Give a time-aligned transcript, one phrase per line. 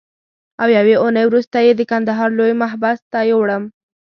[0.67, 3.63] له یوې اونۍ وروسته یې د کندهار لوی محبس ته یووړم.